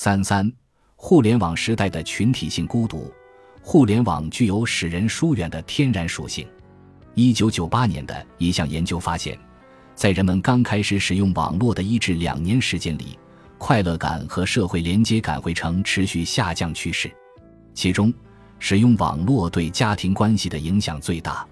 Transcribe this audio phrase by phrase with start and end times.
[0.00, 0.48] 三三，
[0.94, 3.12] 互联网时代的群体性孤独。
[3.60, 6.46] 互联网具有使人疏远的天然属性。
[7.14, 9.36] 一九九八年的一项研究发现，
[9.96, 13.18] 在人们刚开始使用网络的一至两年时间里，
[13.58, 17.10] 快乐感和社会连接感会呈持续下降趋势。
[17.74, 18.14] 其中，
[18.60, 21.44] 使用网络对家庭关系的影响最大。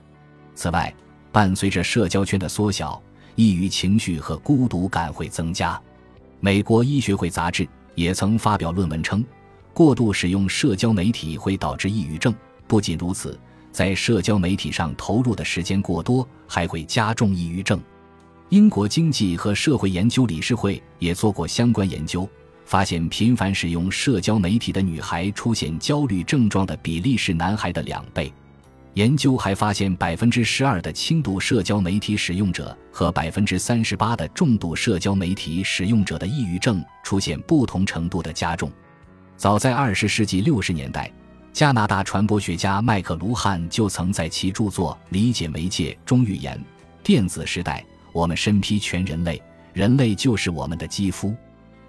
[0.54, 0.94] 此外，
[1.32, 3.02] 伴随着社交圈的缩小，
[3.34, 5.82] 抑郁情绪和孤独感会增加。
[6.38, 7.66] 美国医学会杂志
[7.96, 9.24] 也曾发表论文称。
[9.74, 12.32] 过度使用社交媒体会导致抑郁症。
[12.69, 13.38] 不仅如此，
[13.72, 17.80] 在社交媒体上投入的时间过多，还会加重抑郁症。
[18.48, 22.28] 英国经济和社会研究理事会也做过相关研究，
[22.64, 28.33] 发现频繁使用社交媒体的女孩出现焦虑症状的比例是男孩的两倍。
[28.96, 38.72] 研究还发现，百分之十二的轻度社交媒体使用者和百分之三十八的重度社交媒体使用者的抑郁症出现不同程度的加重。
[39.36, 41.12] 早在二十世纪六十年代，
[41.52, 46.58] 加拿大传播学家麦克卢汉就曾在其著作《理解媒介》中预言：
[47.02, 49.42] 电子时代，我们身披全人类，
[49.74, 51.34] 人类就是我们的肌肤。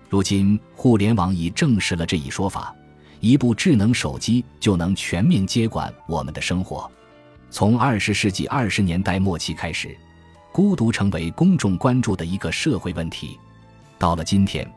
[0.09, 2.75] 如今，互联网已证实了这一说法，
[3.21, 6.91] 一部智能手机就能全面接管我们的生活。
[7.49, 9.97] 从二十世纪二十年代末期开始，
[10.51, 13.39] 孤独成为公众关注的一个社会问题。
[13.97, 14.69] 到了今天。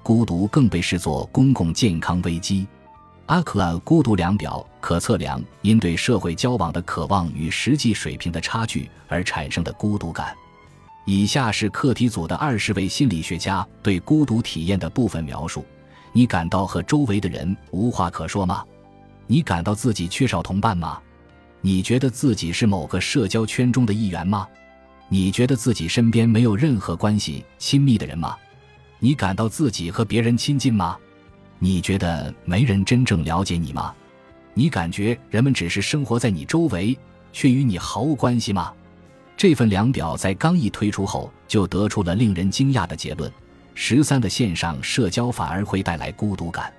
[0.00, 2.66] 孤独更被视作公共健康危机。
[3.26, 10.34] 阿克尔孤独量表可测量因对社会交往的渴望与实际水平的差距而产生的孤独感。
[11.04, 15.62] 以下是课题组的二十位心理学家对孤独体验的部分描述：
[16.14, 18.64] 你感到和周围的人无话可说吗？
[19.26, 20.98] 你感到自己缺少同伴吗？
[21.60, 24.46] 你觉得自己是某个社交圈中的一员吗？
[25.08, 28.36] 你觉得自己身边没有任何关系亲密的人吗？
[28.98, 30.96] 你感到自己和别人亲近吗？
[31.58, 33.94] 你觉得没人真正了解你吗？
[34.54, 36.96] 你感觉人们只是生活在你周围，
[37.32, 38.72] 却与你毫无关系吗？
[39.36, 43.32] 这份量表在刚一推出后，就得出了令人惊讶的结论：
[43.74, 46.72] 十三的线上社交反而会带来孤独感。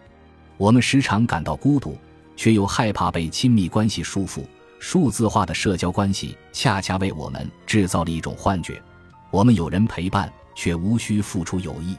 [0.57, 1.97] 我们时常感到孤独，
[2.35, 4.43] 却又害怕被亲密关系束缚。
[4.79, 8.81] 数字化的社交关系恰恰为我们制造了一种幻觉：
[9.29, 11.95] 我们有人陪伴，却无需付出友谊。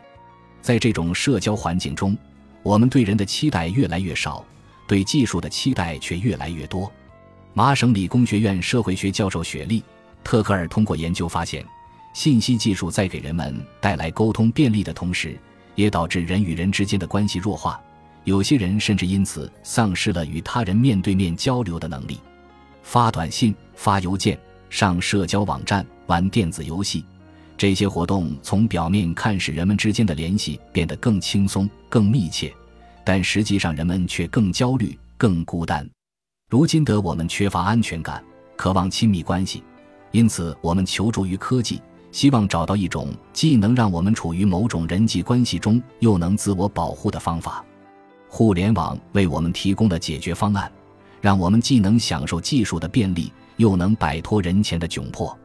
[0.62, 2.16] 在这种社交环境中，
[2.62, 4.44] 我们对人的期待越来越少，
[4.88, 6.90] 对技术的期待却越来越多。
[7.52, 9.80] 麻省理工学院社会学教授雪莉·
[10.24, 11.64] 特克尔通过研究发现，
[12.14, 15.38] 信息技术在给人们带来沟通便利的同时，
[15.74, 17.80] 也导致人与人之间的关系弱化。
[18.24, 22.20] 有些人甚至因此丧失了与他人面对面交流的能力。
[22.82, 27.04] 发短信、发邮件、上社交网站、玩电子游戏。
[27.56, 32.52] 这些活动从表面看使人们之间的联系变得更轻松、更密切，
[33.04, 35.86] 但实际上人们却更焦虑、更孤单。
[36.48, 38.24] 如今的我们缺乏安全感，
[38.56, 39.62] 渴望亲密关系，
[40.10, 47.64] 因此我们求助于科技，希望找到一种既能让我们处于某种人际关系中，又能自我保护的方法。
[48.26, 50.72] 互联网为我们提供了解决方案，
[51.20, 55.36] 让我们既能享受技术的便利，又能摆脱人前的窘迫。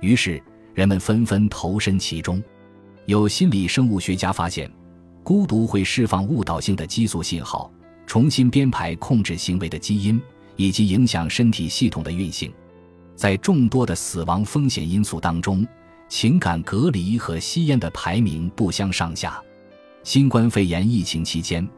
[0.00, 0.42] 于是。
[0.74, 2.42] 人们纷纷投身其中。
[3.04, 4.72] 有心理生物学家发现，
[5.22, 7.70] 孤独会释放误导性的激素信号，
[8.06, 10.18] 重新编排控制行为的基因，
[10.56, 12.50] 以及影响身体系统的运行。
[13.14, 15.66] 在众多的死亡风险因素当中，
[16.08, 19.38] 情感隔离和吸烟的排名不相上下。
[20.04, 21.68] 新冠肺炎疫情期间，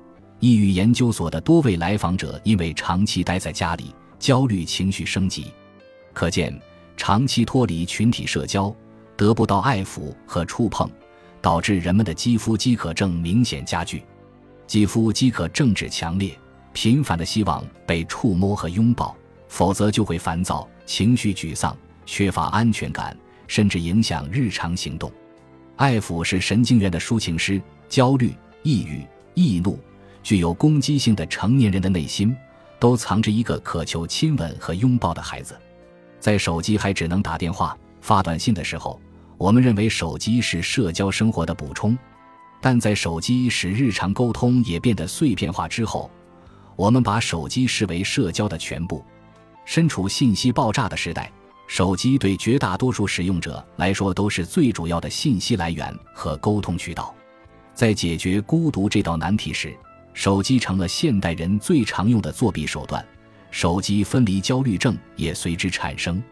[0.40, 5.52] 抑郁研究所的多位来访者因为长期待在家里，焦虑情绪升级。
[6.12, 6.58] 可见，
[6.96, 8.74] 长期脱离群体社交。
[9.16, 10.90] 得不到爱抚和触碰，
[11.40, 14.02] 导致人们的肌肤饥渴症明显加剧。
[14.66, 16.36] 肌肤饥渴症指强烈、
[16.72, 19.16] 频繁的希望被触摸和拥抱，
[19.46, 23.16] 否则就会烦躁、情绪沮丧、缺乏安全感，
[23.46, 25.12] 甚至影响日常行动。
[25.76, 27.62] 爱抚是神经元的抒情师。
[27.88, 28.34] 焦虑、
[28.64, 29.78] 抑郁、易怒、
[30.24, 32.34] 具有攻击性的成年人的内心，
[32.80, 35.56] 都藏着一个渴求亲吻和拥抱的孩子。
[36.18, 37.78] 在手机还只能打电话。
[38.00, 39.00] 发短信的时候，
[39.38, 41.96] 我们认为手机是社交生活的补充，
[42.60, 46.10] 但在手机使日常沟通也变得碎片化之后，
[46.76, 49.02] 我们把手机视为社交的全部。
[49.64, 51.32] 身处信息爆炸的时代，
[51.66, 57.14] 手机对绝大多数使用者来说都是最主要的信息来源和沟通渠道。
[57.72, 59.74] 在解决孤独这道难题时，
[60.14, 63.04] 手机成了现代人最常用的作弊手段，
[63.50, 66.22] 手机分离焦虑症也随之产生。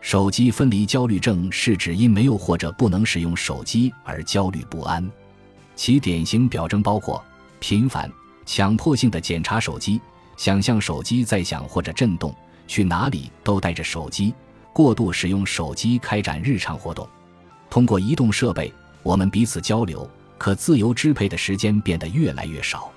[0.00, 5.08] 手机分离焦虑症是指因没有或者不能使用手机而焦虑不安，
[5.76, 7.22] 其典型表征包括
[7.60, 8.10] 频繁、
[8.44, 10.00] 强迫性的检查手机，
[10.36, 12.34] 想象手机在响或者震动，
[12.66, 14.34] 去哪里都带着手机，
[14.72, 17.08] 过度使用手机开展日常活动。
[17.68, 18.72] 通过移动设备，
[19.02, 22.90] 我们彼此交流，可自由支配的时间变得越来越少。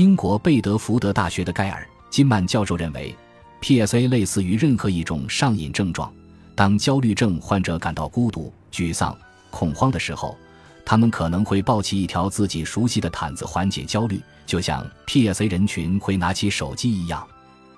[0.00, 3.14] 英国贝德福德大学的盖尔·金曼教授认为
[3.60, 6.10] ，PSA 类似于任何一种上瘾症状。
[6.54, 9.14] 当焦虑症患者感到孤独、沮丧、
[9.50, 10.34] 恐慌的时候，
[10.86, 17.22] 他们可能会抱起一条自己熟悉的毯子缓解焦虑，就像 PSA 人群会拿起手机一样。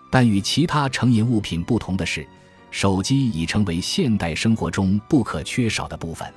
[0.08, 2.24] 但与其他成瘾物品不同的是，
[2.70, 6.32] 手机已成为现代生活中不可缺少的部分。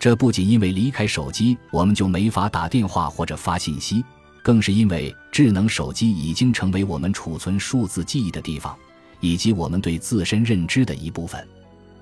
[0.00, 4.04] 这不仅因为离开手机我们就没法打电话或者发信息。
[4.42, 8.76] 更是因为智能手机已经成为我们储存数字记忆的地方，
[9.20, 11.46] 以及我们对自身认知的一部分，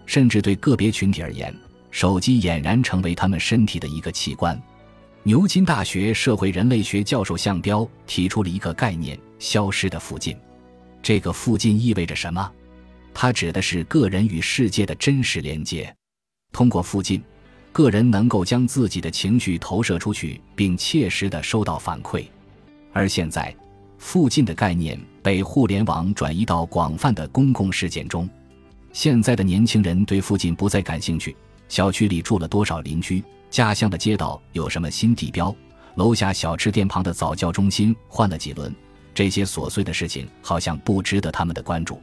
[0.06, 1.54] 甚至对个别群体而言，
[1.90, 4.60] 手机俨然成为他们身体的一个器官。
[5.22, 10.34] 牛津大学社会人类学教授向彪提出了一个概念：消失的附近。
[11.02, 12.50] 这个附近意味着什么？
[13.12, 15.94] 它指的是个人与世界的真实连接。
[16.52, 17.22] 通过附近。
[17.72, 22.24] 个人能够将自己的情绪投射出去，并切实的收到反馈。
[22.92, 23.54] 而现在，
[23.98, 28.28] 附近的概念被互联网转移到广泛的公共事件中。
[28.92, 31.36] 现在的年轻人对附近不再感兴趣。
[31.68, 33.22] 小区里住了多少邻居？
[33.48, 35.54] 家乡的街道有什么新地标？
[35.94, 38.74] 楼下小吃店旁的早教中心换了几轮？
[39.14, 42.00] 这些琐碎的事情好像不值得他们的关注。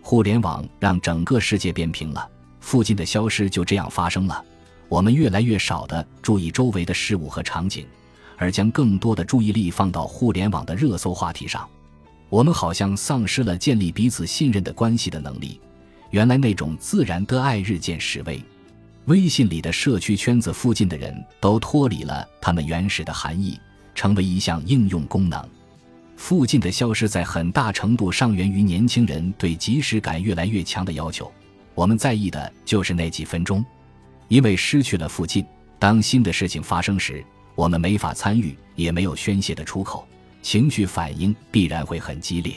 [0.00, 2.28] 互联网让整个世界变平了，
[2.60, 4.44] 附近的消失就这样发生了。
[4.88, 7.86] 我们越来越少地注意周围的事物和场景，
[8.36, 11.68] 而将更多的注意力放到互联网的热搜话题上。
[12.28, 15.60] 我们好像丧失了建立彼此信任的关系的能力。
[16.10, 18.42] 原来那种自然的爱日渐式微。
[19.06, 23.58] 微信里的社区圈子附近的人都脱离了他们原始的含义，
[23.94, 25.48] 成为一项应用功能。
[26.16, 31.30] 附近的消失在很大程度上源于年轻人对即时感越来越强的要求。
[31.74, 33.64] 我们在意的就是那几分钟。
[34.28, 35.44] 因为失去了附近，
[35.78, 37.24] 当新的事情发生时，
[37.54, 40.06] 我们没法参与，也没有宣泄的出口，
[40.42, 42.54] 情绪反应必然会很激烈。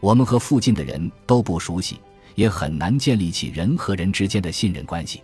[0.00, 1.98] 我们和附近的人都不熟悉，
[2.34, 5.22] 也很难建立起人和人之间的信任关系。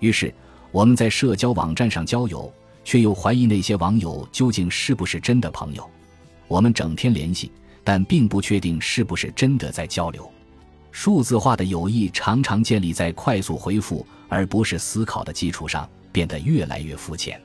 [0.00, 0.32] 于是，
[0.70, 2.52] 我们在社交网站上交友，
[2.84, 5.90] 却又怀疑那些网友究竟是不是真的朋友。
[6.48, 7.50] 我们整天联系，
[7.82, 10.30] 但并不确定是不是真的在交流。
[10.98, 17.38] 数字化的友谊常常建立在快速回复而不是思考的基础上，变得越来越肤浅。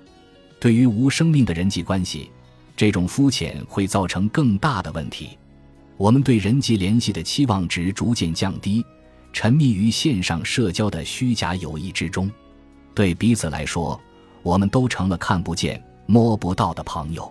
[0.58, 2.32] 对于无生命的人际关系，
[2.78, 5.38] 这种肤浅会造成更大的问题。
[5.98, 8.86] 我们对人际联系的期望值逐渐降低，
[9.34, 12.32] 沉迷于线上社交的虚假友谊之中。
[12.96, 14.00] 对彼此来说，
[14.44, 17.30] 我们都成了看不见、摸不到的朋友。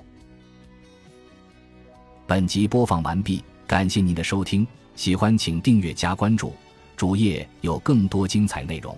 [2.26, 4.66] 本集播放完毕，感谢您的收听。
[4.94, 6.52] 喜欢请订阅加关注，
[6.96, 8.96] 主页有更多精彩内容。